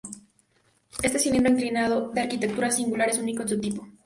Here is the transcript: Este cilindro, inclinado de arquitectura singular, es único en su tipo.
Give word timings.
Este 1.03 1.19
cilindro, 1.19 1.51
inclinado 1.53 2.09
de 2.09 2.21
arquitectura 2.21 2.71
singular, 2.71 3.09
es 3.11 3.19
único 3.19 3.43
en 3.43 3.49
su 3.49 3.59
tipo. 3.61 3.85